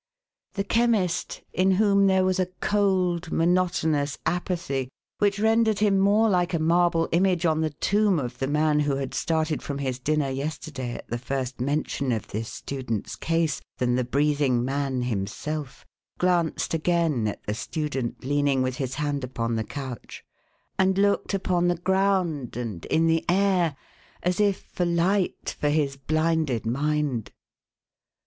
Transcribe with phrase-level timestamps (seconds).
[0.53, 4.87] The Chemist, in whom there was a cold, monotonous apathv,
[5.19, 8.95] which rendered him more like a marble image on the tomb of the man who
[8.95, 13.93] had started from his dinner yesterday at the first mention of this student's case, than
[13.93, 15.85] the breathing man himself,
[16.17, 20.25] glanced again at the student leaning with his hand upon the couch,
[20.79, 23.75] and looked upon the ground, and in the air,
[24.23, 27.31] as if for light for his blinded mind.